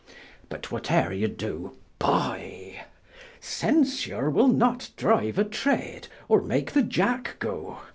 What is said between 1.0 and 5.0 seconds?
you do, Buy. Censure will not